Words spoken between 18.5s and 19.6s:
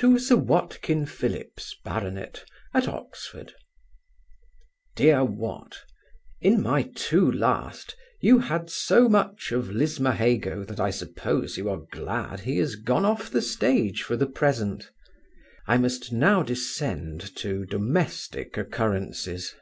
occurrences.